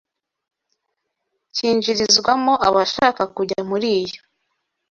cyinjirizwamo 1.53 2.53
abashaka 2.67 3.21
kujya 3.35 3.59
muri 3.69 3.87
iyo 4.01 4.19